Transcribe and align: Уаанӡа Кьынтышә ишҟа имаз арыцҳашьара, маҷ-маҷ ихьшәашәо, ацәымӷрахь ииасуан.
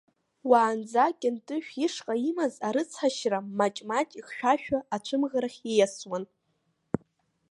Уаанӡа 0.49 1.05
Кьынтышә 1.19 1.71
ишҟа 1.85 2.15
имаз 2.29 2.53
арыцҳашьара, 2.67 3.39
маҷ-маҷ 3.57 4.09
ихьшәашәо, 4.19 4.77
ацәымӷрахь 4.95 5.59
ииасуан. 5.69 6.23